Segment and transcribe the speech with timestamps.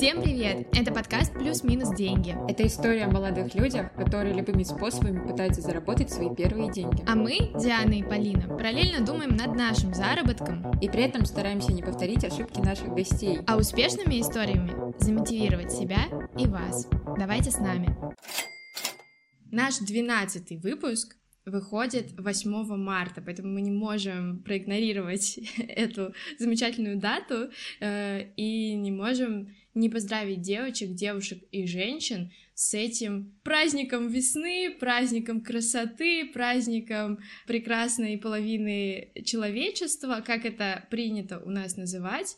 [0.00, 0.66] Всем привет!
[0.72, 2.34] Это подкаст «Плюс-минус деньги».
[2.48, 7.04] Это история о молодых людях, которые любыми способами пытаются заработать свои первые деньги.
[7.06, 10.72] А мы, Диана и Полина, параллельно думаем над нашим заработком.
[10.80, 13.40] И при этом стараемся не повторить ошибки наших гостей.
[13.46, 16.06] А успешными историями замотивировать себя
[16.38, 16.88] и вас.
[17.18, 17.94] Давайте с нами.
[19.50, 28.32] Наш двенадцатый выпуск выходит 8 марта, поэтому мы не можем проигнорировать эту замечательную дату э,
[28.36, 36.26] и не можем не поздравить девочек, девушек и женщин с этим праздником весны, праздником красоты,
[36.26, 42.36] праздником прекрасной половины человечества, как это принято у нас называть.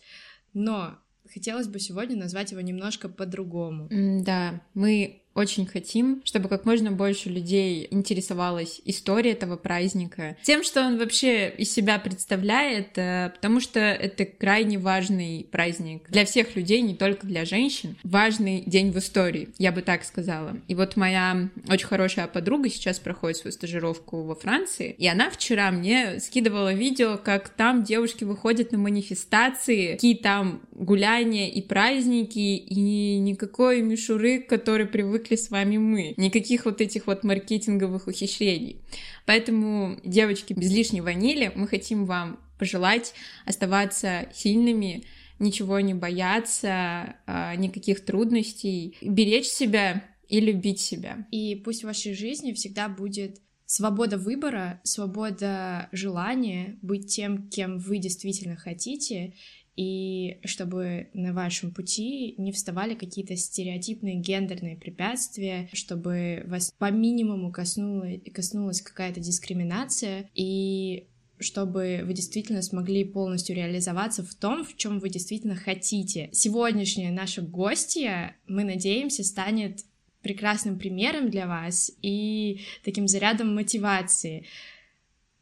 [0.52, 0.98] Но
[1.32, 3.88] хотелось бы сегодня назвать его немножко по-другому.
[4.22, 10.82] Да, мы очень хотим, чтобы как можно больше людей интересовалась историей этого праздника, тем, что
[10.82, 16.82] он вообще из себя представляет, э, потому что это крайне важный праздник для всех людей,
[16.82, 17.96] не только для женщин.
[18.02, 20.56] Важный день в истории, я бы так сказала.
[20.68, 25.70] И вот моя очень хорошая подруга сейчас проходит свою стажировку во Франции, и она вчера
[25.70, 33.18] мне скидывала видео, как там девушки выходят на манифестации, какие там гуляния и праздники, и
[33.18, 36.14] никакой мишуры, который привык привыкли с вами мы.
[36.16, 38.82] Никаких вот этих вот маркетинговых ухищрений.
[39.26, 43.14] Поэтому, девочки, без лишней ванили мы хотим вам пожелать
[43.46, 45.04] оставаться сильными,
[45.38, 51.26] ничего не бояться, а, никаких трудностей, беречь себя и любить себя.
[51.30, 57.98] И пусть в вашей жизни всегда будет свобода выбора, свобода желания быть тем, кем вы
[57.98, 59.34] действительно хотите,
[59.76, 67.50] и чтобы на вашем пути не вставали какие-то стереотипные гендерные препятствия, чтобы вас по минимуму
[67.50, 71.06] коснулась, коснулась какая-то дискриминация, и
[71.38, 76.28] чтобы вы действительно смогли полностью реализоваться в том, в чем вы действительно хотите.
[76.32, 79.84] Сегодняшняя наша гостья, мы надеемся, станет
[80.22, 84.46] прекрасным примером для вас и таким зарядом мотивации,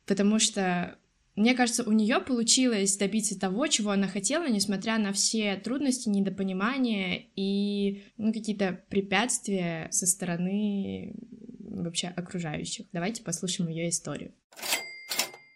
[0.07, 0.97] потому что
[1.41, 7.23] мне кажется, у нее получилось добиться того, чего она хотела, несмотря на все трудности, недопонимания
[7.35, 11.15] и ну, какие-то препятствия со стороны
[11.61, 12.87] вообще окружающих.
[12.93, 14.33] Давайте послушаем ее историю.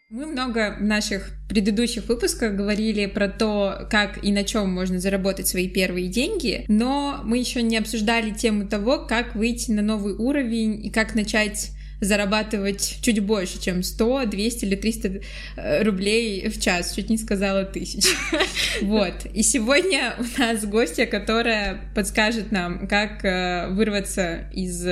[0.09, 5.49] Мы много в наших предыдущих выпусках говорили про то, как и на чем можно заработать
[5.49, 10.83] свои первые деньги, но мы еще не обсуждали тему того, как выйти на новый уровень
[10.87, 15.21] и как начать зарабатывать чуть больше, чем 100, 200 или 300
[15.57, 16.95] э, рублей в час.
[16.95, 18.05] Чуть не сказала тысяч.
[18.83, 19.27] Вот.
[19.33, 24.85] И сегодня у нас гостья, которая подскажет нам, как э, вырваться из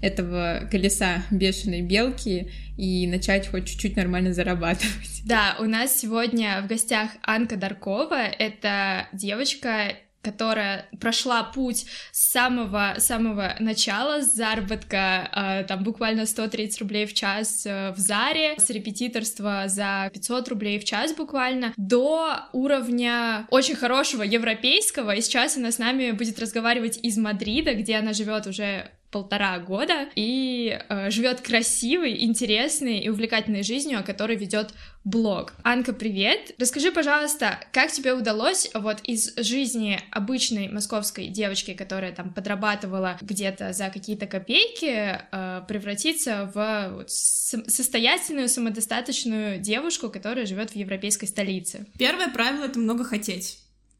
[0.00, 5.22] этого колеса бешеной белки и начать хоть чуть-чуть нормально зарабатывать.
[5.24, 8.22] Да, у нас сегодня в гостях Анка Даркова.
[8.26, 9.94] Это девочка
[10.30, 17.14] которая прошла путь с самого самого начала, с заработка э, там буквально 130 рублей в
[17.14, 23.76] час э, в Заре, с репетиторства за 500 рублей в час буквально, до уровня очень
[23.76, 28.90] хорошего европейского, и сейчас она с нами будет разговаривать из Мадрида, где она живет уже
[29.10, 34.74] полтора года и э, живет красивой, интересной и увлекательной жизнью, о которой ведет
[35.04, 35.54] блог.
[35.62, 36.54] Анка, привет!
[36.58, 43.72] Расскажи, пожалуйста, как тебе удалось вот из жизни обычной московской девочки, которая там подрабатывала где-то
[43.72, 51.86] за какие-то копейки, э, превратиться в вот, состоятельную, самодостаточную девушку, которая живет в европейской столице?
[51.98, 53.58] Первое правило— это много хотеть.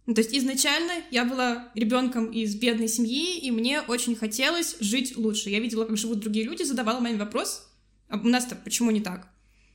[0.09, 5.19] Ну, то есть изначально я была ребенком из бедной семьи, и мне очень хотелось жить
[5.19, 5.51] лучше.
[5.51, 7.69] Я видела, как живут другие люди, задавала маме вопрос,
[8.09, 9.29] а у нас-то почему не так?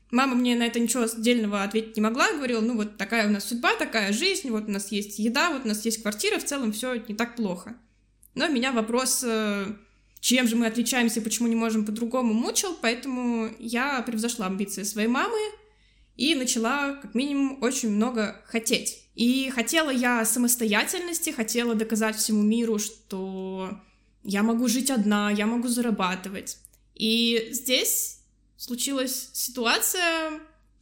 [0.09, 3.43] Мама мне на это ничего отдельного ответить не могла, говорила, ну вот такая у нас
[3.43, 6.71] судьба, такая жизнь, вот у нас есть еда, вот у нас есть квартира, в целом
[6.71, 7.75] все не так плохо.
[8.33, 9.67] Но меня вопрос, э,
[10.19, 15.07] чем же мы отличаемся и почему не можем по-другому, мучил, поэтому я превзошла амбиции своей
[15.07, 15.37] мамы
[16.15, 18.99] и начала, как минимум, очень много хотеть.
[19.15, 23.79] И хотела я самостоятельности, хотела доказать всему миру, что
[24.23, 26.57] я могу жить одна, я могу зарабатывать.
[26.95, 28.19] И здесь
[28.57, 30.39] случилась ситуация,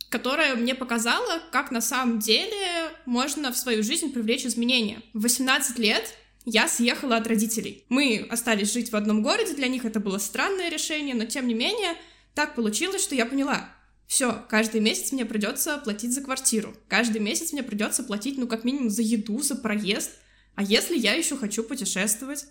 [0.10, 5.01] которая мне показала, как на самом деле можно в свою жизнь привлечь изменения.
[5.13, 6.13] В 18 лет
[6.45, 7.86] я съехала от родителей.
[7.89, 11.54] Мы остались жить в одном городе, для них это было странное решение, но тем не
[11.54, 11.95] менее
[12.34, 13.69] так получилось, что я поняла,
[14.12, 16.75] все, каждый месяц мне придется платить за квартиру.
[16.90, 20.12] Каждый месяц мне придется платить, ну, как минимум, за еду, за проезд.
[20.54, 22.46] А если я еще хочу путешествовать?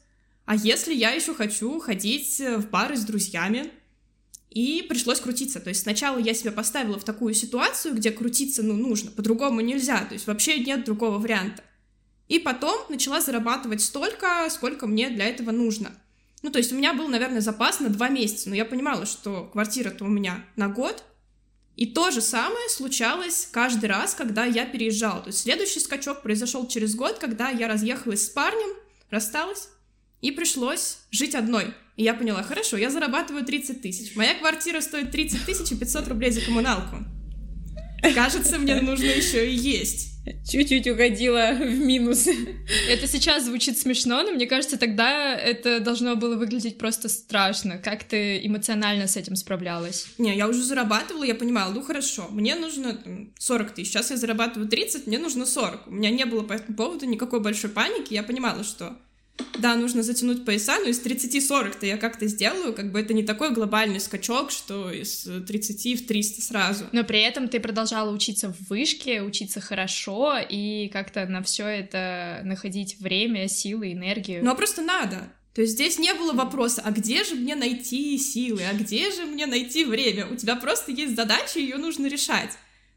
[0.47, 3.71] А если я еще хочу ходить э, в бары с друзьями?
[4.49, 5.61] И пришлось крутиться.
[5.61, 10.03] То есть сначала я себя поставила в такую ситуацию, где крутиться, ну, нужно, по-другому нельзя.
[10.07, 11.63] То есть вообще нет другого варианта.
[12.29, 15.93] И потом начала зарабатывать столько, сколько мне для этого нужно.
[16.41, 19.45] Ну, то есть у меня был, наверное, запас на два месяца, но я понимала, что
[19.53, 21.05] квартира-то у меня на год,
[21.81, 25.23] и то же самое случалось каждый раз, когда я переезжала.
[25.23, 28.77] То есть следующий скачок произошел через год, когда я разъехалась с парнем,
[29.09, 29.71] рассталась,
[30.21, 31.73] и пришлось жить одной.
[31.97, 34.15] И я поняла, хорошо, я зарабатываю 30 тысяч.
[34.15, 36.97] Моя квартира стоит 30 тысяч и 500 рублей за коммуналку.
[38.15, 40.11] Кажется, мне нужно еще и есть.
[40.49, 42.29] Чуть-чуть угодила в минус.
[42.89, 47.79] Это сейчас звучит смешно, но мне кажется, тогда это должно было выглядеть просто страшно.
[47.79, 50.09] Как ты эмоционально с этим справлялась?
[50.19, 54.17] Не, я уже зарабатывала, я понимала, ну хорошо, мне нужно там, 40 тысяч, сейчас я
[54.17, 55.87] зарабатываю 30, мне нужно 40.
[55.87, 58.99] У меня не было по этому поводу никакой большой паники, я понимала, что
[59.59, 63.53] да, нужно затянуть пояса, но из 30-40-то я как-то сделаю, как бы это не такой
[63.53, 66.85] глобальный скачок, что из 30 в 300 сразу.
[66.93, 72.41] Но при этом ты продолжала учиться в вышке, учиться хорошо и как-то на все это
[72.45, 74.45] находить время, силы, энергию.
[74.45, 75.33] Ну, а просто надо.
[75.55, 79.25] То есть здесь не было вопроса, а где же мне найти силы, а где же
[79.25, 80.27] мне найти время?
[80.27, 82.51] У тебя просто есть задача, ее нужно решать.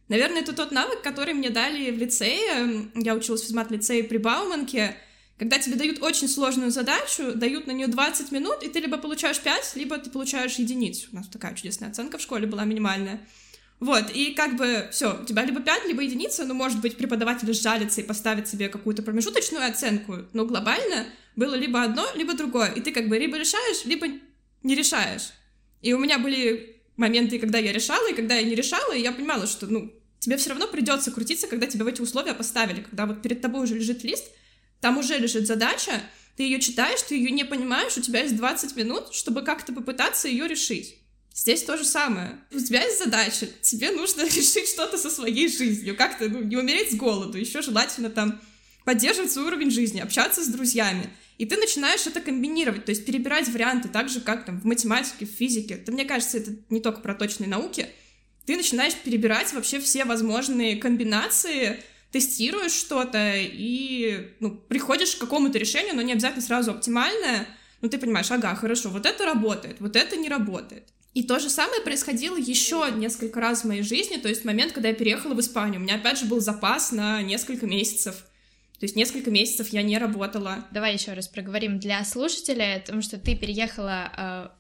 [0.07, 2.89] Наверное, это тот навык, который мне дали в лицее.
[2.94, 4.96] Я училась в физмат-лицее при Бауманке,
[5.44, 9.42] когда тебе дают очень сложную задачу, дают на нее 20 минут, и ты либо получаешь
[9.42, 11.10] 5, либо ты получаешь единицу.
[11.12, 13.28] У нас такая чудесная оценка в школе была минимальная.
[13.81, 17.54] Вот, и как бы все, у тебя либо 5, либо единица, ну, может быть, преподаватель
[17.54, 22.80] сжалится и поставит себе какую-то промежуточную оценку, но глобально было либо одно, либо другое, и
[22.80, 24.07] ты как бы либо решаешь, либо
[24.63, 25.31] не решаешь.
[25.81, 29.12] И у меня были моменты, когда я решала, и когда я не решала, и я
[29.12, 33.06] понимала, что, ну, тебе все равно придется крутиться, когда тебя в эти условия поставили, когда
[33.06, 34.24] вот перед тобой уже лежит лист,
[34.83, 36.01] там уже лежит задача,
[36.35, 40.27] ты ее читаешь, ты ее не понимаешь, у тебя есть 20 минут, чтобы как-то попытаться
[40.27, 40.97] ее решить.
[41.33, 42.38] Здесь то же самое.
[42.51, 46.91] У тебя есть задача, тебе нужно решить что-то со своей жизнью, как-то ну, не умереть
[46.91, 48.41] с голоду, еще желательно там
[48.83, 51.09] поддерживать свой уровень жизни, общаться с друзьями.
[51.38, 55.25] И ты начинаешь это комбинировать, то есть перебирать варианты, так же, как там в математике,
[55.25, 55.75] в физике.
[55.75, 57.88] Это, мне кажется, это не только про точные науки.
[58.45, 61.81] Ты начинаешь перебирать вообще все возможные комбинации,
[62.13, 67.48] тестируешь что-то и ну, приходишь к какому-то решению, но не обязательно сразу оптимальное,
[67.81, 70.88] но ты понимаешь, ага, хорошо, вот это работает, вот это не работает.
[71.15, 74.89] И то же самое происходило еще несколько раз в моей жизни, то есть момент, когда
[74.89, 75.80] я переехала в Испанию.
[75.80, 78.24] У меня опять же был запас на несколько месяцев
[78.83, 80.65] то есть несколько месяцев я не работала.
[80.71, 84.12] Давай еще раз проговорим для слушателей, потому что ты переехала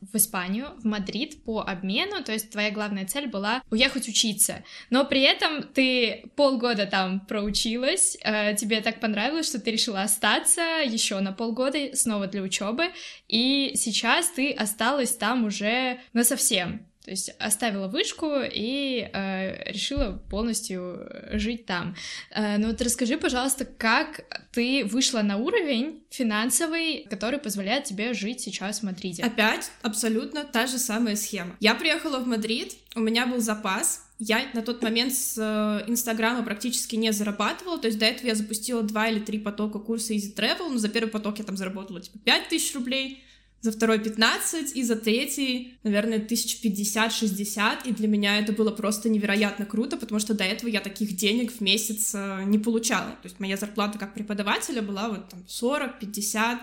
[0.01, 4.63] э, в Испанию, в Мадрид по обмену, то есть твоя главная цель была уехать учиться,
[4.89, 10.61] но при этом ты полгода там проучилась, э, тебе так понравилось, что ты решила остаться
[10.85, 12.91] еще на полгода снова для учебы,
[13.27, 16.92] и сейчас ты осталась там уже насовсем.
[17.03, 21.95] То есть оставила вышку и э, решила полностью жить там.
[22.31, 24.21] Э, ну вот расскажи, пожалуйста, как
[24.53, 29.23] ты вышла на уровень финансовый, который позволяет тебе жить сейчас в Мадриде?
[29.23, 31.57] Опять абсолютно та же самая схема.
[31.59, 36.43] Я приехала в Мадрид, у меня был запас, я на тот момент с э, Инстаграма
[36.43, 40.33] практически не зарабатывала, то есть до этого я запустила два или три потока курса Easy
[40.33, 43.23] Travel, но за первый поток я там заработала типа 5 тысяч рублей,
[43.63, 49.65] за второй 15 и за третий, наверное, 1050-60, и для меня это было просто невероятно
[49.65, 53.11] круто, потому что до этого я таких денег в месяц э, не получала.
[53.11, 56.59] То есть моя зарплата как преподавателя была вот там 40, 50,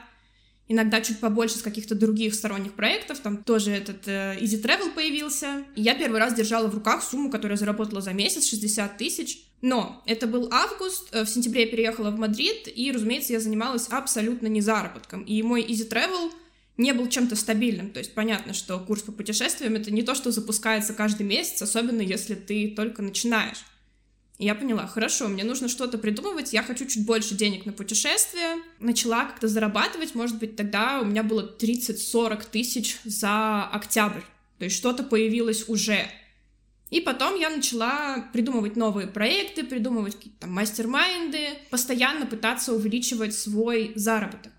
[0.68, 5.64] иногда чуть побольше с каких-то других сторонних проектов, там тоже этот э, Easy Travel появился.
[5.76, 9.38] И я первый раз держала в руках сумму, которую я заработала за месяц, 60 тысяч.
[9.62, 13.88] Но это был август, э, в сентябре я переехала в Мадрид, и, разумеется, я занималась
[13.88, 15.22] абсолютно не заработком.
[15.22, 16.30] И мой Easy Travel—
[16.80, 17.90] не был чем-то стабильным.
[17.90, 22.00] То есть понятно, что курс по путешествиям— это не то, что запускается каждый месяц, особенно
[22.00, 23.64] если ты только начинаешь.
[24.38, 28.56] И я поняла, хорошо, мне нужно что-то придумывать, я хочу чуть больше денег на путешествия.
[28.78, 34.22] Начала как-то зарабатывать, может быть, тогда у меня было 30-40 тысяч за октябрь.
[34.58, 36.06] То есть что-то появилось уже.
[36.88, 44.52] И потом я начала придумывать новые проекты, придумывать какие-то мастер-майнды, постоянно пытаться увеличивать свой заработок.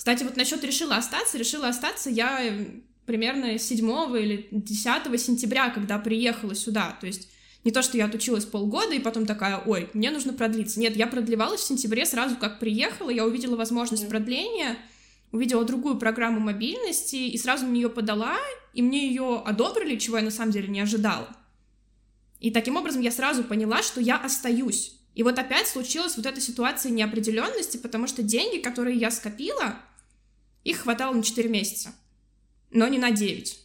[0.00, 2.64] Кстати, вот насчет решила остаться, решила остаться я э,
[3.04, 6.96] примерно 7 или 10 сентября, когда приехала сюда.
[6.98, 7.28] То есть
[7.64, 10.80] не то, что я отучилась полгода и потом такая, ой, мне нужно продлиться.
[10.80, 14.78] Нет, я продлевалась в сентябре сразу, как приехала, я увидела возможность продления,
[15.32, 18.38] увидела другую программу мобильности и сразу на нее подала,
[18.72, 21.28] и мне ее одобрили, чего я на самом деле не ожидала.
[22.38, 24.94] И таким образом я сразу поняла, что я остаюсь.
[25.14, 29.76] И вот опять случилась вот эта ситуация неопределенности, потому что деньги, которые я скопила,
[30.64, 31.94] их хватало на 4 месяца,
[32.70, 33.58] но не на 9.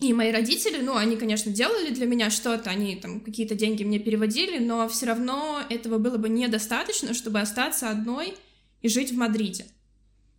[0.00, 3.98] И мои родители, ну, они, конечно, делали для меня что-то, они там какие-то деньги мне
[3.98, 8.34] переводили, но все равно этого было бы недостаточно, чтобы остаться одной
[8.82, 9.66] и жить в Мадриде.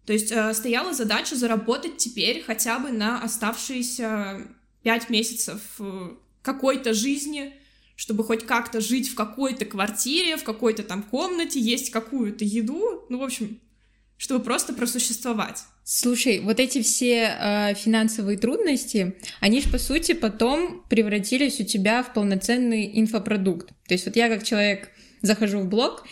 [0.05, 4.46] То есть э, стояла задача заработать теперь хотя бы на оставшиеся
[4.84, 6.10] пять месяцев э,
[6.41, 7.53] какой-то жизни,
[7.96, 13.20] чтобы хоть как-то жить в какой-то квартире, в какой-то там комнате, есть какую-то еду, ну,
[13.20, 13.60] в общем,
[14.18, 15.64] чтобы просто просуществовать.
[15.84, 22.02] Слушай, вот эти все э, финансовые трудности, они же по сути потом превратились у тебя
[22.02, 23.70] в полноценный инфопродукт.
[23.88, 24.90] То есть вот я как человек
[25.22, 26.06] захожу в блог,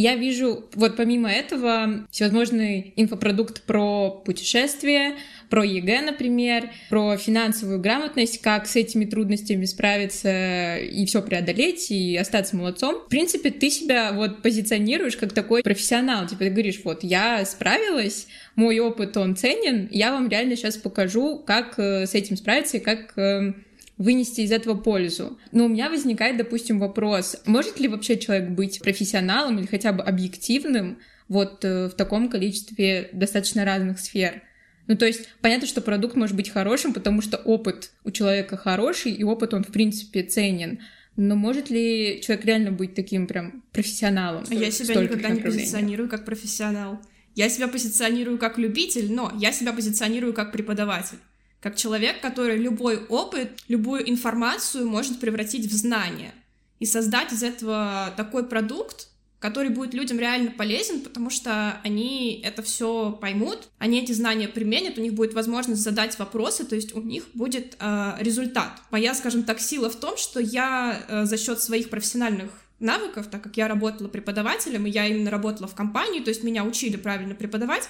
[0.00, 5.16] я вижу, вот помимо этого, всевозможный инфопродукт про путешествия,
[5.48, 12.14] про ЕГЭ, например, про финансовую грамотность, как с этими трудностями справиться и все преодолеть, и
[12.16, 12.96] остаться молодцом.
[13.06, 16.26] В принципе, ты себя вот позиционируешь как такой профессионал.
[16.26, 21.38] Типа ты говоришь, вот, я справилась, мой опыт, он ценен, я вам реально сейчас покажу,
[21.38, 23.54] как э, с этим справиться и как э,
[23.98, 25.38] вынести из этого пользу.
[25.52, 30.02] Но у меня возникает, допустим, вопрос, может ли вообще человек быть профессионалом или хотя бы
[30.02, 30.98] объективным
[31.28, 34.42] вот э, в таком количестве достаточно разных сфер?
[34.86, 39.12] Ну, то есть, понятно, что продукт может быть хорошим, потому что опыт у человека хороший,
[39.12, 40.80] и опыт он, в принципе, ценен.
[41.16, 44.44] Но может ли человек реально быть таким прям профессионалом?
[44.48, 47.00] А я себя никогда не позиционирую как профессионал.
[47.34, 51.18] Я себя позиционирую как любитель, но я себя позиционирую как преподаватель.
[51.66, 56.32] Как человек, который любой опыт, любую информацию может превратить в знание.
[56.78, 59.08] И создать из этого такой продукт,
[59.40, 64.96] который будет людям реально полезен, потому что они это все поймут, они эти знания применят,
[64.96, 68.70] у них будет возможность задать вопросы, то есть у них будет э, результат.
[68.92, 73.42] Моя, скажем так, сила в том, что я э, за счет своих профессиональных навыков, так
[73.42, 77.34] как я работала преподавателем, и я именно работала в компании, то есть меня учили правильно
[77.34, 77.88] преподавать,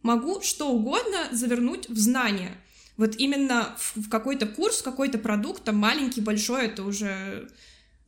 [0.00, 2.56] могу что угодно завернуть в знания.
[2.96, 7.48] Вот именно в, какой-то курс, в какой-то продукт, там маленький, большой, это уже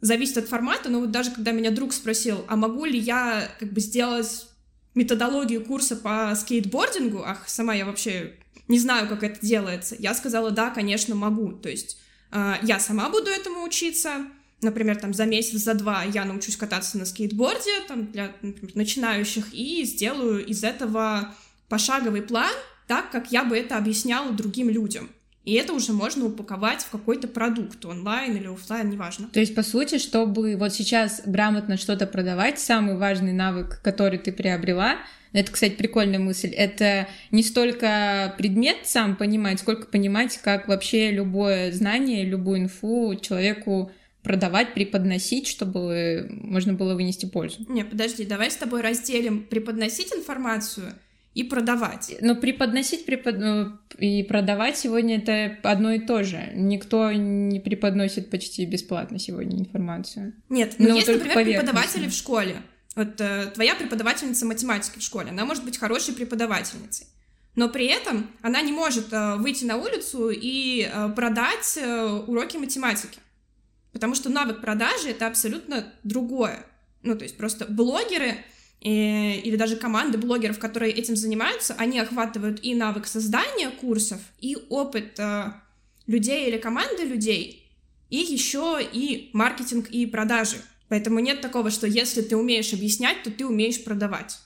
[0.02, 3.72] зависит от формата, но вот даже когда меня друг спросил, а могу ли я как
[3.72, 4.46] бы сделать
[4.94, 8.34] методологию курса по скейтбордингу, ах, сама я вообще
[8.68, 11.98] не знаю, как это делается, я сказала, да, конечно, могу, то есть
[12.32, 14.26] э, я сама буду этому учиться,
[14.60, 19.54] например, там за месяц, за два я научусь кататься на скейтборде, там для например, начинающих,
[19.54, 21.34] и сделаю из этого
[21.68, 22.52] пошаговый план,
[22.86, 25.10] так, как я бы это объясняла другим людям.
[25.44, 29.28] И это уже можно упаковать в какой-то продукт, онлайн или офлайн, неважно.
[29.32, 34.30] То есть, по сути, чтобы вот сейчас грамотно что-то продавать, самый важный навык, который ты
[34.30, 34.98] приобрела,
[35.32, 41.72] это, кстати, прикольная мысль, это не столько предмет сам понимать, сколько понимать, как вообще любое
[41.72, 43.90] знание, любую инфу человеку
[44.22, 47.64] продавать, преподносить, чтобы можно было вынести пользу.
[47.68, 50.92] Не, подожди, давай с тобой разделим преподносить информацию—
[51.34, 52.14] и продавать.
[52.20, 53.36] Но преподносить препод...
[53.38, 56.50] Ну, и продавать сегодня это одно и то же.
[56.54, 60.34] Никто не преподносит почти бесплатно сегодня информацию.
[60.50, 62.56] Нет, но, но есть, например, преподаватели в школе.
[62.94, 67.06] Вот э, твоя преподавательница математики в школе, она может быть хорошей преподавательницей.
[67.54, 72.58] Но при этом она не может э, выйти на улицу и э, продать э, уроки
[72.58, 73.18] математики.
[73.92, 76.66] Потому что навык продажи это абсолютно другое.
[77.02, 78.42] Ну, то есть просто блогеры Э,
[78.90, 85.18] или даже команды блогеров, которые этим занимаются, они охватывают и навык создания курсов, и опыт
[85.18, 85.52] э,
[86.06, 87.70] людей или команды людей,
[88.10, 90.56] и еще и маркетинг и продажи.
[90.88, 94.38] Поэтому нет такого, что если ты умеешь объяснять, то ты умеешь продавать.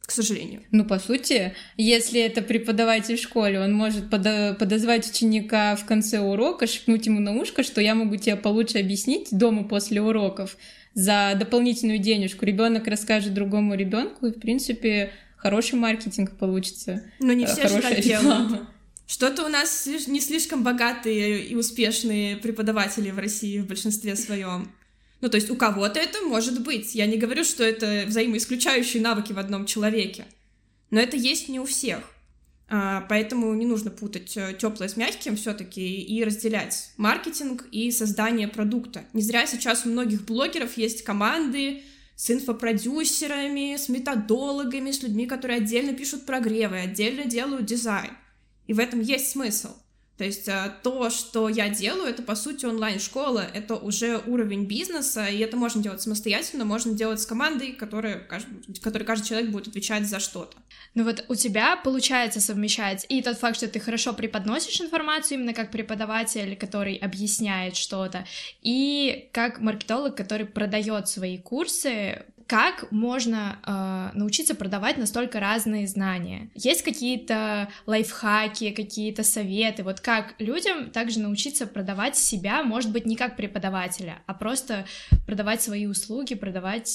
[0.00, 0.62] К сожалению.
[0.70, 6.66] Ну, по сути, если это преподаватель в школе, он может подозвать ученика в конце урока,
[6.66, 10.56] шепнуть ему на ушко, что я могу тебе получше объяснить дома после уроков,
[10.98, 17.04] за дополнительную денежку ребенок расскажет другому ребенку, и, в принципе, хороший маркетинг получится.
[17.20, 18.62] Но не все же так делают.
[19.06, 24.72] Что-то у нас не слишком богатые и успешные преподаватели в России в большинстве своем.
[25.20, 26.96] Ну, то есть у кого-то это может быть.
[26.96, 30.24] Я не говорю, что это взаимоисключающие навыки в одном человеке.
[30.90, 32.00] Но это есть не у всех.
[32.70, 38.46] А, поэтому не нужно путать э, теплое с мягким все-таки и разделять маркетинг и создание
[38.46, 39.04] продукта.
[39.14, 41.82] Не зря сейчас у многих блогеров есть команды
[42.14, 48.10] с инфопродюсерами, с методологами, с людьми, которые отдельно пишут прогревы, отдельно делают дизайн.
[48.66, 49.70] И в этом есть смысл.
[50.18, 55.26] То есть э, то, что я делаю, это по сути онлайн-школа, это уже уровень бизнеса,
[55.26, 58.26] и это можно делать самостоятельно, можно делать с командой, которая,
[58.82, 60.56] которой каждый человек будет отвечать за что-то.
[60.94, 65.54] Ну вот у тебя получается совмещать и тот факт, что ты хорошо преподносишь информацию именно
[65.54, 68.26] как преподаватель, который объясняет что-то,
[68.60, 76.50] и как маркетолог, который продает свои курсы, как можно э, научиться продавать настолько разные знания?
[76.54, 79.82] Есть какие-то лайфхаки, какие-то советы?
[79.82, 84.86] Вот как людям также научиться продавать себя, может быть, не как преподавателя, а просто
[85.26, 86.88] продавать свои услуги, продавать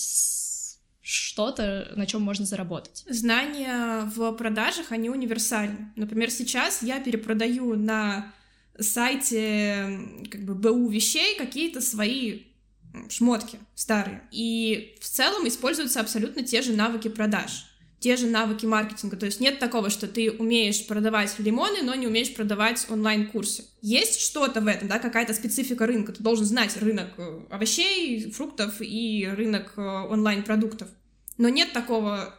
[1.03, 3.03] что-то, на чем можно заработать.
[3.07, 5.91] Знания в продажах, они универсальны.
[5.95, 8.33] Например, сейчас я перепродаю на
[8.79, 9.99] сайте
[10.31, 12.41] как бы БУ вещей какие-то свои
[13.09, 14.23] шмотки старые.
[14.31, 17.65] И в целом используются абсолютно те же навыки продаж,
[17.99, 19.15] те же навыки маркетинга.
[19.15, 23.65] То есть нет такого, что ты умеешь продавать лимоны, но не умеешь продавать онлайн-курсы.
[23.81, 26.11] Есть что-то в этом, да, какая-то специфика рынка.
[26.11, 30.89] Ты должен знать рынок э, овощей, фруктов и рынок э, онлайн-продуктов.
[31.37, 32.35] Но нет такого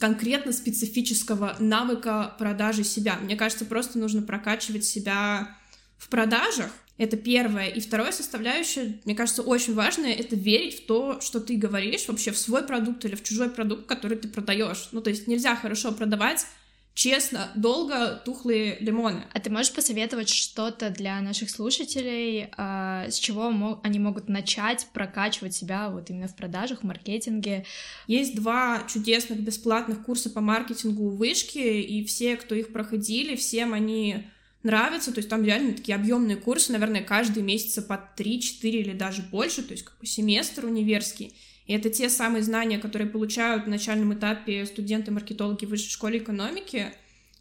[0.00, 3.16] конкретно специфического навыка продажи себя.
[3.16, 5.56] Мне кажется, просто нужно прокачивать себя
[5.96, 7.68] в продажах, это первое.
[7.68, 12.30] И второе составляющее, мне кажется, очень важное, это верить в то, что ты говоришь, вообще
[12.30, 14.88] в свой продукт или в чужой продукт, который ты продаешь.
[14.92, 16.46] Ну, то есть нельзя хорошо продавать
[16.94, 19.24] честно, долго тухлые лимоны.
[19.32, 25.54] А ты можешь посоветовать что-то для наших слушателей, э, с чего они могут начать прокачивать
[25.54, 27.66] себя вот именно в продажах, в маркетинге?
[28.06, 33.74] Есть два чудесных бесплатных курса по маркетингу у Вышки, и все, кто их проходили, всем
[33.74, 34.28] они
[34.64, 39.22] нравится, то есть там реально такие объемные курсы, наверное, каждый месяц по 3-4 или даже
[39.22, 41.34] больше, то есть как бы семестр универский.
[41.66, 46.92] И это те самые знания, которые получают на начальном этапе студенты-маркетологи в высшей школе экономики.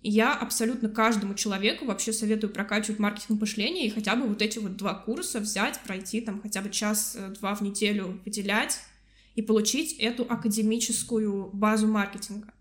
[0.02, 4.60] И я абсолютно каждому человеку вообще советую прокачивать маркетинг мышления и хотя бы вот эти
[4.60, 8.80] вот два курса взять, пройти там хотя бы час-два в неделю выделять
[9.36, 12.54] и получить эту академическую базу маркетинга.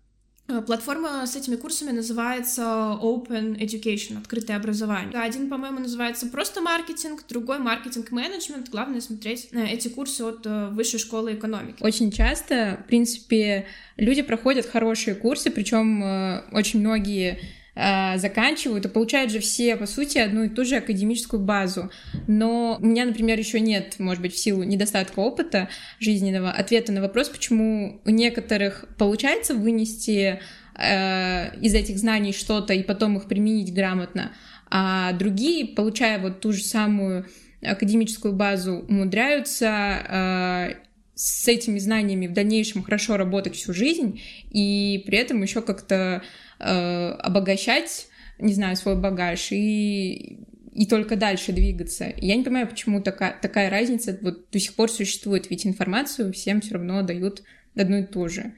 [0.47, 2.61] Э, платформа с этими курсами называется
[3.01, 5.17] Open Education, открытое образование.
[5.17, 8.69] Один, по-моему, называется просто маркетинг, другой маркетинг-менеджмент.
[8.69, 11.77] Главное смотреть на эти курсы от э, Высшей школы экономики.
[11.81, 18.89] Очень часто, в принципе, люди проходят хорошие курсы, причем э, очень многие Э, заканчивают и
[18.89, 21.89] получают же все, по сути, одну и ту же академическую базу.
[22.27, 27.01] Но у меня, например, еще нет, может быть, в силу недостатка опыта жизненного, ответа на
[27.01, 30.39] вопрос, почему у некоторых получается вынести
[30.75, 34.33] э, из этих знаний что-то и потом их применить грамотно,
[34.69, 37.25] а другие, получая вот ту же самую
[37.63, 40.73] академическую базу, умудряются э,
[41.15, 46.23] с этими знаниями в дальнейшем хорошо работать всю жизнь и при этом еще как-то
[46.59, 48.07] э, обогащать,
[48.39, 50.39] не знаю, свой багаж и
[50.73, 52.11] и только дальше двигаться.
[52.17, 56.61] Я не понимаю, почему такая, такая разница вот до сих пор существует, ведь информацию всем
[56.61, 57.43] все равно дают
[57.75, 58.55] одну и ту же.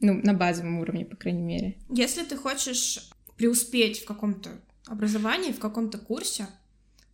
[0.00, 1.76] Ну, на базовом уровне, по крайней мере.
[1.90, 4.50] Если ты хочешь преуспеть в каком-то
[4.86, 6.46] образовании, в каком-то курсе,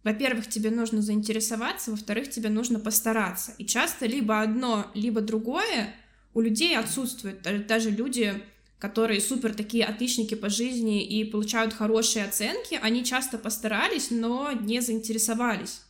[0.03, 3.53] во-первых, тебе нужно заинтересоваться, во-вторых, тебе нужно постараться.
[3.59, 5.95] И часто либо одно, либо другое
[6.35, 7.43] у людей отсутствует.
[7.43, 8.35] Даже, люди
[8.85, 14.81] которые супер такие отличники по жизни и получают хорошие оценки, они часто постарались, но не
[14.81, 15.81] заинтересовались.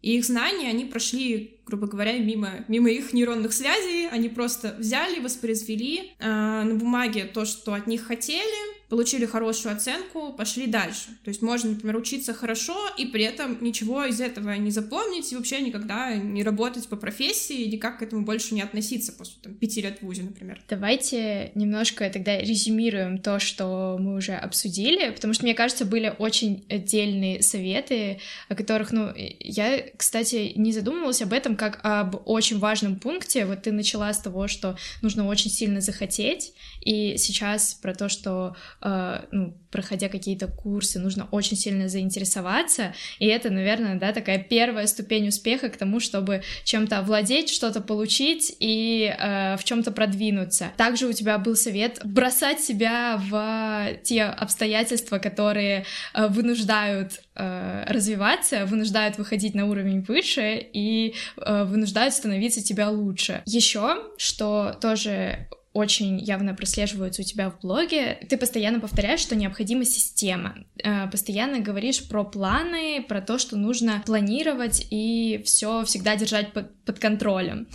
[0.00, 5.20] И их знания, они прошли, грубо говоря, мимо, мимо их нейронных связей, они просто взяли,
[5.20, 11.08] воспроизвели э, на бумаге то, что от них хотели, получили хорошую оценку, пошли дальше.
[11.24, 15.36] То есть можно, например, учиться хорошо и при этом ничего из этого не запомнить и
[15.36, 19.54] вообще никогда не работать по профессии и никак к этому больше не относиться после там,
[19.54, 20.62] пяти лет в ВУЗе, например.
[20.68, 26.64] Давайте немножко тогда резюмируем то, что мы уже обсудили, потому что, мне кажется, были очень
[26.68, 32.96] отдельные советы, о которых, ну, я, кстати, не задумывалась об этом как об очень важном
[32.96, 33.44] пункте.
[33.44, 38.56] Вот ты начала с того, что нужно очень сильно захотеть, и сейчас про то, что
[38.82, 44.86] э, ну, проходя какие-то курсы, нужно очень сильно заинтересоваться, и это, наверное, да, такая первая
[44.86, 50.68] ступень успеха к тому, чтобы чем-то овладеть, что-то получить и э, в чем-то продвинуться.
[50.76, 58.64] Также у тебя был совет бросать себя в те обстоятельства, которые э, вынуждают э, развиваться,
[58.66, 63.42] вынуждают выходить на уровень выше и э, вынуждают становиться тебя лучше.
[63.44, 69.84] Еще, что тоже очень явно прослеживаются у тебя в блоге, ты постоянно повторяешь, что необходима
[69.84, 70.56] система.
[70.82, 76.74] Э, постоянно говоришь про планы, про то, что нужно планировать и все всегда держать под,
[76.84, 77.68] под контролем.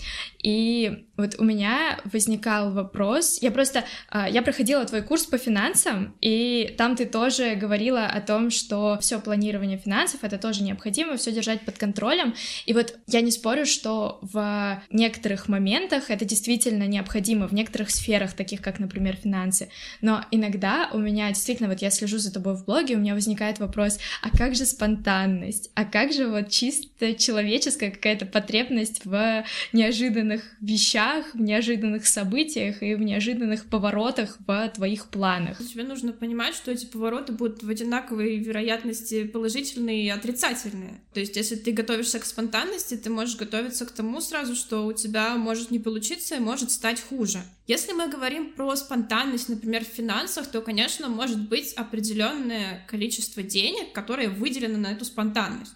[0.43, 6.15] И вот у меня возникал вопрос, я просто, э, я проходила твой курс по финансам,
[6.19, 11.31] и там ты тоже говорила о том, что все планирование финансов это тоже необходимо, все
[11.31, 12.35] держать под контролем.
[12.65, 18.33] И вот я не спорю, что в некоторых моментах это действительно необходимо, в некоторых сферах,
[18.33, 19.69] таких как, например, финансы.
[20.01, 23.59] Но иногда у меня действительно, вот я слежу за тобой в блоге, у меня возникает
[23.59, 25.71] вопрос, а как же спонтанность?
[25.75, 32.95] А как же вот чисто человеческая какая-то потребность в неожиданных вещах, в неожиданных событиях и
[32.95, 35.57] в неожиданных поворотах в твоих планах?
[35.59, 41.01] Тебе нужно понимать, что эти повороты будут в одинаковой вероятности положительные и отрицательные.
[41.13, 44.93] То есть, если ты готовишься к спонтанности, ты можешь готовиться к тому сразу, что у
[44.93, 47.39] тебя может не получиться и может стать хуже.
[47.67, 53.91] Если мы говорим про спонтанность, например, в финансах, то, конечно, может быть определенное количество денег,
[53.91, 55.73] которое выделено на эту спонтанность.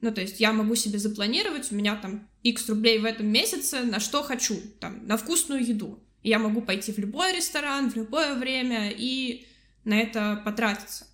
[0.00, 3.82] Ну, то есть я могу себе запланировать, у меня там x рублей в этом месяце,
[3.82, 6.02] на что хочу, там, на вкусную еду.
[6.22, 9.46] Я могу пойти в любой ресторан, в любое время и
[9.84, 11.04] на это потратиться.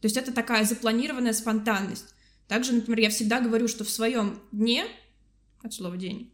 [0.00, 2.14] То есть это такая запланированная спонтанность.
[2.48, 4.84] Также, например, я всегда говорю, что в своем дне,
[5.62, 6.32] от слова день,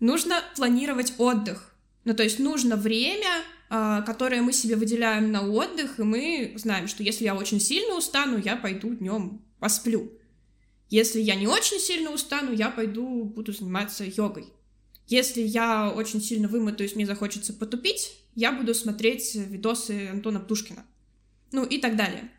[0.00, 1.75] нужно планировать отдых.
[2.06, 6.86] Ну, то есть нужно время, а, которое мы себе выделяем на отдых, и мы знаем,
[6.86, 10.12] что если я очень сильно устану, я пойду днем посплю.
[10.88, 14.46] Если я не очень сильно устану, я пойду буду заниматься йогой.
[15.08, 20.84] Если я очень сильно вымотаюсь, мне захочется потупить, я буду смотреть видосы Антона Птушкина.
[21.50, 22.30] Ну и так далее.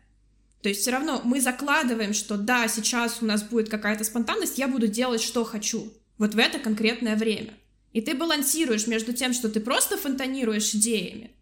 [0.62, 4.66] То есть все равно мы закладываем, что да, сейчас у нас будет какая-то спонтанность, я
[4.66, 5.92] буду делать, что хочу.
[6.16, 7.57] Вот в это конкретное время.
[7.92, 11.32] И ты балансируешь между тем, что ты просто фонтанируешь идеями,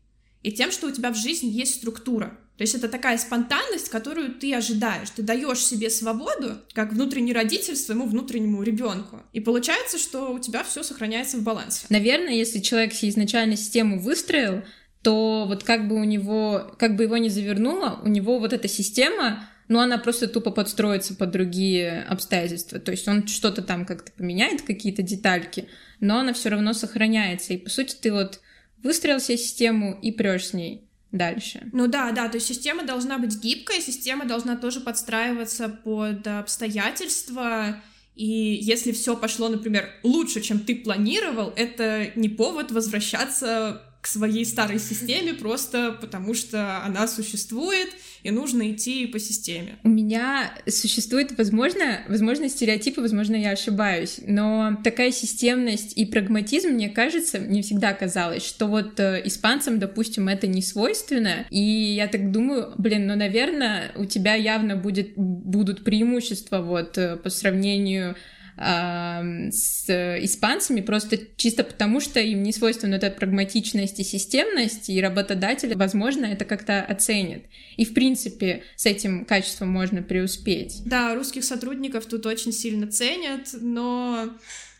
[0.42, 2.38] и тем, что у тебя в жизни есть структура.
[2.56, 5.10] То есть это такая спонтанность, которую ты ожидаешь.
[5.10, 9.22] Ты даешь себе свободу, как внутренний родитель своему внутреннему ребенку.
[9.32, 11.86] И получается, что у тебя все сохраняется в балансе.
[11.90, 14.62] Наверное, если человек изначально систему выстроил,
[15.02, 18.68] то вот как бы у него, как бы его не завернуло, у него вот эта
[18.68, 22.78] система, ну, она просто тупо подстроится под другие обстоятельства.
[22.78, 25.68] То есть он что-то там как-то поменяет, какие-то детальки,
[26.00, 27.54] но она все равно сохраняется.
[27.54, 28.40] И, по сути, ты вот
[28.82, 31.68] выстроил себе систему и прешь с ней дальше.
[31.72, 37.82] Ну да, да, то есть система должна быть гибкая, система должна тоже подстраиваться под обстоятельства,
[38.14, 44.78] и если все пошло, например, лучше, чем ты планировал, это не повод возвращаться своей старой
[44.78, 47.88] системе просто потому, что она существует,
[48.22, 49.76] и нужно идти по системе.
[49.84, 56.88] У меня существует, возможно, возможно, стереотипы, возможно, я ошибаюсь, но такая системность и прагматизм, мне
[56.88, 62.32] кажется, мне всегда казалось, что вот э, испанцам, допустим, это не свойственно, и я так
[62.32, 68.16] думаю, блин, ну, наверное, у тебя явно будет, будут преимущества вот э, по сравнению
[68.58, 75.76] с испанцами, просто чисто потому, что им не свойственна эта прагматичность и системность, и работодатель,
[75.76, 77.44] возможно, это как-то оценит.
[77.76, 80.80] И, в принципе, с этим качеством можно преуспеть.
[80.86, 84.30] Да, русских сотрудников тут очень сильно ценят, но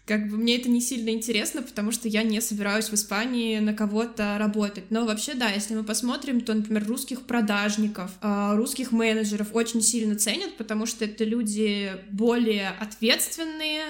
[0.07, 3.75] как бы мне это не сильно интересно, потому что я не собираюсь в Испании на
[3.75, 4.85] кого-то работать.
[4.91, 10.15] Но вообще, да, если мы посмотрим, то, например, русских продажников, а, русских менеджеров очень сильно
[10.15, 13.83] ценят, потому что это люди более ответственные,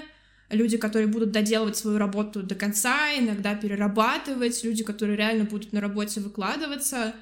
[0.49, 5.83] люди, которые будут доделывать свою работу до конца, иногда перерабатывать, люди, которые реально будут на
[5.83, 7.15] работе выкладываться.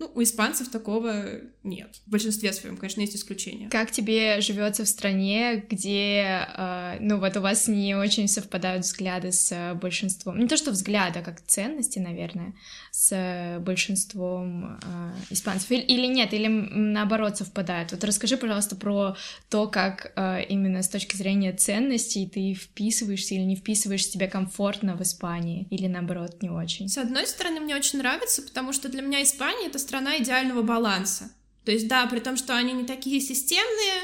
[0.00, 1.26] Ну, у испанцев такого
[1.62, 2.00] нет.
[2.06, 3.68] В большинстве своем, конечно, есть исключения.
[3.68, 9.30] Как тебе живется в стране, где, э, ну, вот у вас не очень совпадают взгляды
[9.30, 12.54] с большинством, не то что взгляды, а как ценности, наверное,
[12.92, 17.92] с большинством э, испанцев, или, или нет, или наоборот совпадают.
[17.92, 19.16] Вот расскажи, пожалуйста, про
[19.50, 24.96] то, как э, именно с точки зрения ценностей ты вписываешься или не вписываешься, тебе комфортно
[24.96, 26.88] в Испании, или наоборот не очень.
[26.88, 31.32] С одной стороны, мне очень нравится, потому что для меня Испания— это страна идеального баланса.
[31.64, 34.02] То есть, да, при том, что они не такие системные,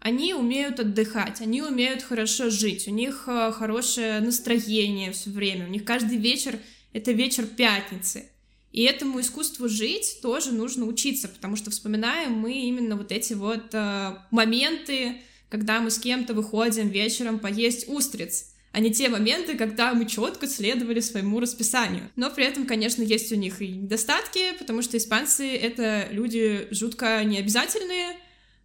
[0.00, 5.70] они умеют отдыхать, они умеют хорошо жить, у них э, хорошее настроение все время, у
[5.70, 6.58] них каждый вечер—
[6.94, 8.30] это вечер пятницы.
[8.72, 13.74] И этому искусству жить тоже нужно учиться, потому что вспоминаем мы именно вот эти вот
[13.74, 19.94] э, моменты, когда мы с кем-то выходим вечером поесть устриц а не те моменты, когда
[19.94, 22.10] мы четко следовали своему расписанию.
[22.16, 27.24] Но при этом, конечно, есть у них и недостатки, потому что испанцы— это люди жутко
[27.24, 28.16] необязательные,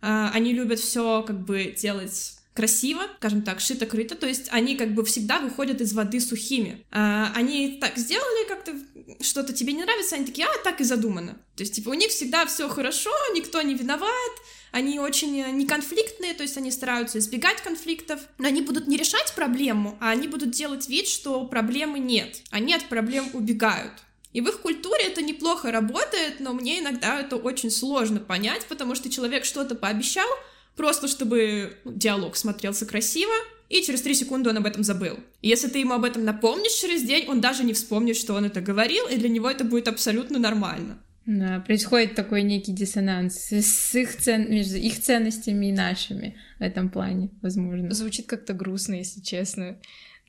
[0.01, 4.93] а, они любят все как бы делать красиво, скажем так, шито-крыто, то есть они как
[4.93, 6.85] бы всегда выходят из воды сухими.
[6.91, 8.73] А, они так сделали как-то
[9.21, 11.37] что-то тебе не нравится, они такие, а, так и задумано.
[11.55, 14.31] То есть, типа, у них всегда все хорошо, никто не виноват,
[14.71, 19.33] они очень э, неконфликтные, то есть они стараются избегать конфликтов, но они будут не решать
[19.35, 22.41] проблему, а они будут делать вид, что проблемы нет.
[22.49, 23.93] Они от проблем убегают.
[24.31, 28.95] И в их культуре это неплохо работает, но мне иногда это очень сложно понять, потому
[28.95, 30.27] что человек что-то пообещал,
[30.75, 33.33] просто чтобы диалог смотрелся красиво,
[33.69, 35.17] и через три секунды он об этом забыл.
[35.41, 38.45] И если ты ему об этом напомнишь через день, он даже не вспомнит, что он
[38.45, 40.99] это говорил, и для него это будет абсолютно нормально.
[41.25, 44.51] Да, происходит такой некий диссонанс с их цен...
[44.51, 47.91] между их ценностями и нашими в этом плане, возможно.
[47.91, 49.77] Звучит как-то грустно, если честно.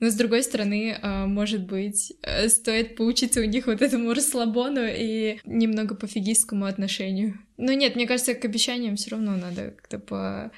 [0.00, 4.83] Но с другой стороны, а, может быть, э, стоит поучиться у них вот этому расслабону
[4.85, 7.38] и немного пофигистскому отношению.
[7.57, 10.50] Но нет, мне кажется, к обещаниям все равно надо как-то по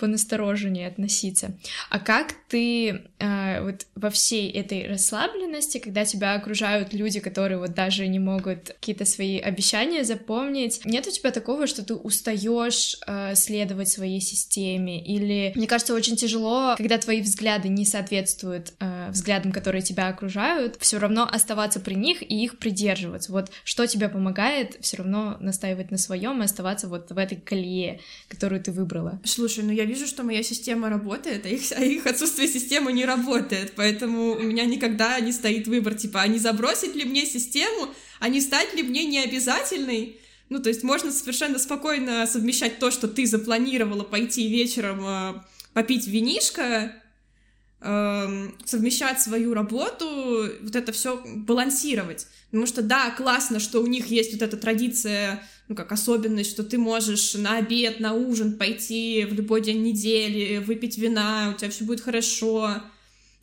[0.00, 1.52] понастороженнее относиться.
[1.90, 7.74] А как ты э, вот во всей этой расслабленности, когда тебя окружают люди, которые вот
[7.74, 13.34] даже не могут какие-то свои обещания запомнить, нет у тебя такого, что ты устаешь э,
[13.34, 15.04] следовать своей системе?
[15.04, 20.76] Или мне кажется, очень тяжело, когда твои взгляды не соответствуют э, взглядам, которые тебя окружают,
[20.80, 23.32] все равно оставаться при них и их придерживаться.
[23.32, 28.00] Вот что тебе помогает все равно настаивать на своем и оставаться вот в этой колее,
[28.28, 29.20] которую ты выбрала?
[29.24, 33.04] Слушай, ну я вижу, что моя система работает, а их, а их отсутствие системы не
[33.04, 37.88] работает, поэтому у меня никогда не стоит выбор, типа, а не забросить ли мне систему,
[38.20, 40.16] а не стать ли мне необязательной,
[40.48, 45.34] ну, то есть можно совершенно спокойно совмещать то, что ты запланировала пойти вечером э,
[45.74, 46.99] попить винишко,
[47.82, 52.26] совмещать свою работу, вот это все балансировать.
[52.50, 56.64] Потому что да, классно, что у них есть вот эта традиция ну, как особенность, что
[56.64, 61.70] ты можешь на обед, на ужин пойти в любой день недели, выпить вина, у тебя
[61.70, 62.82] все будет хорошо,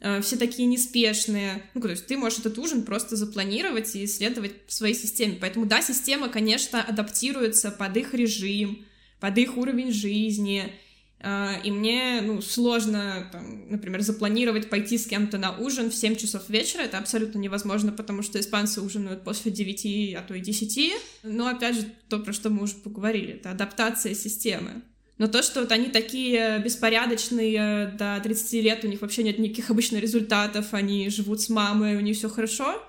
[0.02, 1.64] э, все такие неспешные.
[1.74, 5.38] Ну, то есть ты можешь этот ужин просто запланировать и исследовать в своей системе.
[5.40, 8.86] Поэтому, да, система, конечно, адаптируется под их режим,
[9.22, 10.74] под их уровень жизни,
[11.20, 16.48] и мне, ну, сложно, там, например, запланировать пойти с кем-то на ужин в 7 часов
[16.48, 16.84] вечера.
[16.84, 20.94] Это абсолютно невозможно, потому что испанцы ужинают после 9, а то и 10.
[21.24, 24.84] Но, опять же, то, про что мы уже поговорили, это адаптация системы.
[25.18, 29.72] Но то, что вот они такие беспорядочные до 30 лет, у них вообще нет никаких
[29.72, 32.80] обычных результатов, они живут с мамой, у них все хорошо,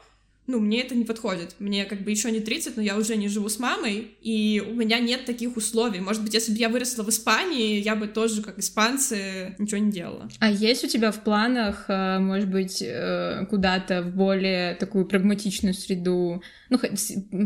[0.49, 1.55] ну, мне это не подходит.
[1.59, 4.73] Мне как бы еще не 30, но я уже не живу с мамой, и у
[4.73, 6.01] меня нет таких условий.
[6.01, 9.93] Может быть, если бы я выросла в Испании, я бы тоже, как испанцы, ничего не
[9.93, 10.27] делала.
[10.41, 15.75] А есть у тебя в планах, э, может быть, э, куда-то в более такую прагматичную
[15.75, 16.79] среду, ну,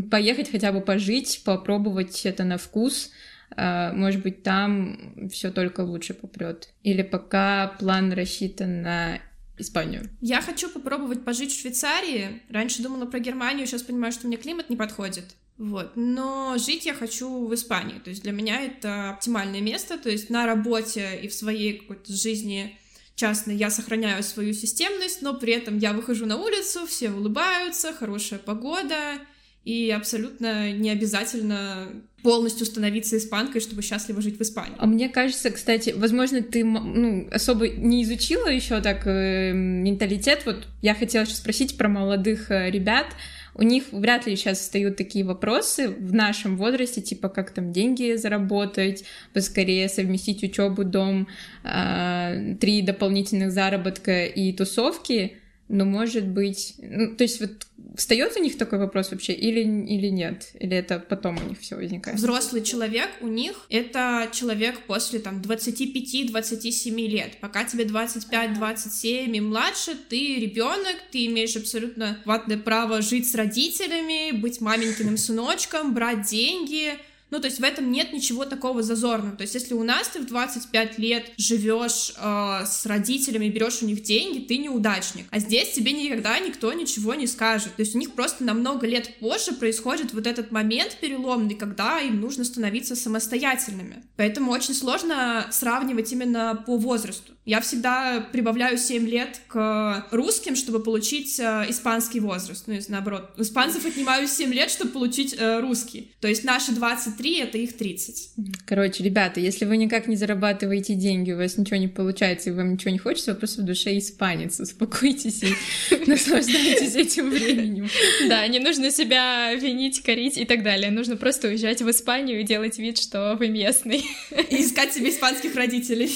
[0.09, 3.11] поехать хотя бы пожить, попробовать это на вкус,
[3.57, 6.69] э, может быть, там все только лучше попрет.
[6.83, 9.19] Или пока план рассчитан на
[9.57, 10.09] Испанию.
[10.21, 12.41] Я хочу попробовать пожить в Швейцарии.
[12.49, 15.35] Раньше думала про Германию, сейчас понимаю, что мне климат не подходит.
[15.57, 15.91] Вот.
[15.95, 17.99] Но жить я хочу в Испании.
[17.99, 19.97] То есть для меня это оптимальное место.
[19.97, 22.77] То есть на работе и в своей какой-то жизни
[23.15, 28.39] частной я сохраняю свою системность, но при этом я выхожу на улицу, все улыбаются, хорошая
[28.39, 29.19] погода,
[29.63, 34.75] и абсолютно не обязательно полностью становиться испанкой, чтобы счастливо жить в Испании.
[34.77, 40.43] А мне кажется, кстати, возможно, ты ну, особо не изучила еще так э, менталитет.
[40.45, 43.07] Вот я хотела сейчас спросить про молодых э, ребят.
[43.55, 48.15] У них вряд ли сейчас встают такие вопросы в нашем возрасте, типа как там деньги
[48.15, 51.27] заработать, поскорее совместить учебу, дом,
[51.63, 55.37] э, три дополнительных заработка и тусовки
[55.69, 60.07] но может быть, ну, то есть вот встает у них такой вопрос вообще или, или
[60.07, 60.49] нет?
[60.59, 62.17] Или это потом у них все возникает?
[62.17, 67.37] Взрослый человек у них— это человек после там 25-27 лет.
[67.39, 74.31] Пока тебе 25-27 и младше, ты ребенок, ты имеешь абсолютно ватное право жить с родителями,
[74.31, 76.93] быть маменькиным сыночком, брать деньги—
[77.33, 79.35] ну, то есть в этом нет ничего такого зазорного.
[79.35, 83.87] То есть если у нас ты в 25 лет живешь э, с родителями, берешь у
[83.87, 85.25] них деньги, ты неудачник.
[85.31, 87.75] А здесь тебе никогда никто ничего не скажет.
[87.75, 92.21] То есть у них просто намного лет позже происходит вот этот момент переломный, когда им
[92.21, 94.03] нужно становиться самостоятельными.
[94.15, 97.33] Поэтому очень сложно сравнивать именно по возрасту.
[97.45, 102.67] Я всегда прибавляю 7 лет к русским, чтобы получить э, испанский возраст.
[102.67, 103.31] Ну, если наоборот.
[103.37, 106.13] У испанцев отнимаю 7 лет, чтобы получить э, русский.
[106.21, 108.31] То есть наши 23— это их 30.
[108.65, 112.73] Короче, ребята, если вы никак не зарабатываете деньги, у вас ничего не получается, и вам
[112.73, 114.59] ничего не хочется, вы просто в душе испанец.
[114.59, 115.53] Успокойтесь и
[116.07, 117.89] наслаждайтесь этим временем.
[118.27, 120.91] Да, не нужно себя винить, корить и так далее.
[120.91, 124.03] Нужно просто уезжать в Испанию и делать вид, что вы местный.
[124.49, 126.11] И искать себе испанских родителей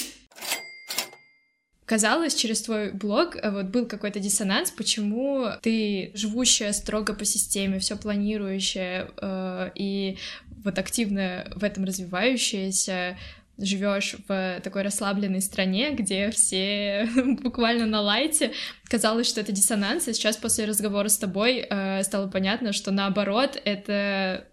[1.88, 7.80] казалось, через твой блог э, вот был какой-то диссонанс, почему ты живущая строго по системе,
[7.80, 10.17] все планирующая э, и
[10.63, 13.17] вот активно в этом развивающаяся,
[13.58, 17.10] живешь в такой расслабленной стране, где все
[17.41, 18.52] буквально на лайте.
[18.84, 23.60] Казалось, что это диссонанс, и сейчас после разговора с тобой э, стало понятно, что наоборот,
[23.63, 24.45] это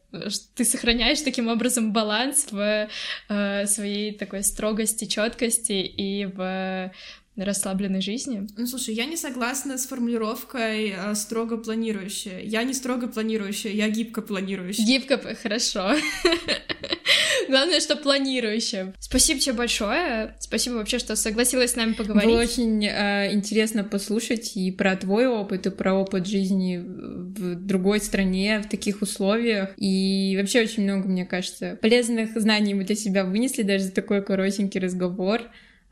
[0.55, 2.89] ты сохраняешь таким образом баланс в
[3.29, 6.93] э, своей такой строгости, четкости и в
[7.37, 8.47] расслабленной жизни.
[8.57, 12.41] Ну, слушай, я не согласна с формулировкой э, строго планирующая.
[12.41, 14.87] Я не строго планирующая, я гибко планирующая.
[14.87, 15.95] Гибко, хорошо.
[17.49, 18.95] Главное, что планирующая.
[19.01, 20.37] Спасибо тебе большое.
[20.39, 22.31] Спасибо вообще, что согласилась с нами поговорить.
[22.31, 28.01] Было очень э, интересно послушать и про твой опыт, и про опыт жизни в другой
[28.01, 29.71] стране, в таких условиях.
[29.77, 34.23] И вообще очень много, мне кажется, полезных знаний мы для себя вынесли даже за такой
[34.23, 35.43] коротенький разговор.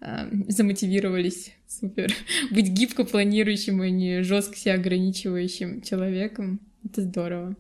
[0.05, 1.53] Э, замотивировались.
[1.69, 2.12] Супер.
[2.51, 6.61] Быть гибко планирующим, а не жестко себя ограничивающим человеком.
[6.85, 7.57] Это здорово.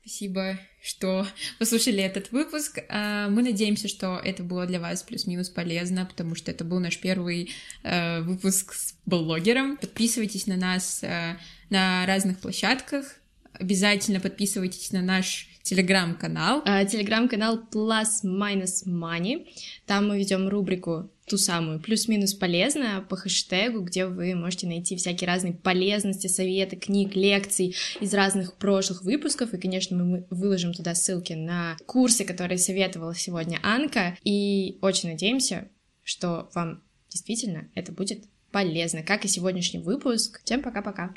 [0.00, 1.26] Спасибо, что
[1.58, 2.80] послушали этот выпуск.
[2.88, 6.98] А, мы надеемся, что это было для вас плюс-минус полезно, потому что это был наш
[6.98, 7.52] первый
[7.82, 9.76] э, выпуск с блогером.
[9.76, 11.36] Подписывайтесь на нас э,
[11.70, 13.16] на разных площадках.
[13.52, 16.62] Обязательно подписывайтесь на наш телеграм-канал.
[16.64, 19.48] А, телеграм-канал Plus Minus Money.
[19.84, 25.26] Там мы ведем рубрику ту самую плюс-минус полезно по хэштегу, где вы можете найти всякие
[25.26, 29.52] разные полезности, советы, книг, лекций из разных прошлых выпусков.
[29.54, 34.16] И, конечно, мы выложим туда ссылки на курсы, которые советовала сегодня Анка.
[34.22, 35.68] И очень надеемся,
[36.04, 40.40] что вам действительно это будет полезно, как и сегодняшний выпуск.
[40.44, 41.12] Всем пока-пока.